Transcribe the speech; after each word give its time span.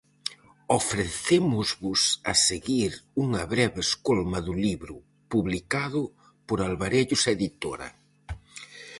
Ofrecémosvos 0.79 2.01
a 2.31 2.33
seguir 2.47 2.91
unha 3.23 3.43
breve 3.53 3.79
escolma 3.87 4.39
do 4.47 4.53
libro, 4.65 4.95
publicado 5.31 6.01
por 6.47 6.57
Alvarellos 6.67 7.23
Editora. 7.35 7.89